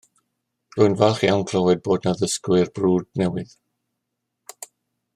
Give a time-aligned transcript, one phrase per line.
[0.77, 3.57] Rwy'n falch iawn clywed bod 'na ddysgwyr brwd newydd